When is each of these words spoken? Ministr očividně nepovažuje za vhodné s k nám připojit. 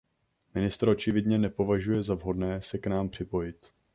Ministr 0.53 0.89
očividně 0.89 1.37
nepovažuje 1.37 2.03
za 2.03 2.13
vhodné 2.15 2.61
s 2.61 2.77
k 2.77 2.87
nám 2.87 3.09
připojit. 3.09 3.69